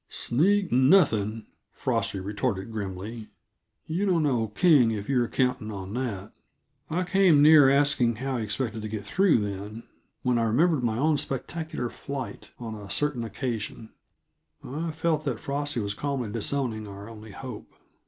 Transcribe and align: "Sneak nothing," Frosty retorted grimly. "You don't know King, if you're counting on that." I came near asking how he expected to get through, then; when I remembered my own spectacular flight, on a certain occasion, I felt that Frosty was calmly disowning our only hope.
"Sneak 0.09 0.71
nothing," 0.71 1.45
Frosty 1.71 2.19
retorted 2.19 2.71
grimly. 2.71 3.29
"You 3.85 4.07
don't 4.07 4.23
know 4.23 4.47
King, 4.47 4.89
if 4.89 5.07
you're 5.07 5.27
counting 5.27 5.71
on 5.71 5.93
that." 5.93 6.33
I 6.89 7.03
came 7.03 7.43
near 7.43 7.69
asking 7.69 8.15
how 8.15 8.37
he 8.37 8.43
expected 8.43 8.81
to 8.81 8.89
get 8.89 9.05
through, 9.05 9.37
then; 9.41 9.83
when 10.23 10.39
I 10.39 10.45
remembered 10.45 10.83
my 10.83 10.97
own 10.97 11.17
spectacular 11.19 11.87
flight, 11.91 12.49
on 12.57 12.73
a 12.73 12.89
certain 12.89 13.23
occasion, 13.23 13.93
I 14.63 14.89
felt 14.89 15.23
that 15.25 15.39
Frosty 15.39 15.81
was 15.81 15.93
calmly 15.93 16.31
disowning 16.31 16.87
our 16.87 17.07
only 17.07 17.33
hope. 17.33 17.71